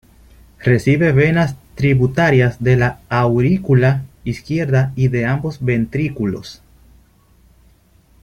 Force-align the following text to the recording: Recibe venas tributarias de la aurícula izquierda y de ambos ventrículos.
Recibe 0.59 1.11
venas 1.11 1.57
tributarias 1.75 2.57
de 2.63 2.75
la 2.75 3.01
aurícula 3.07 4.01
izquierda 4.23 4.93
y 4.95 5.09
de 5.09 5.27
ambos 5.27 5.63
ventrículos. 5.63 6.63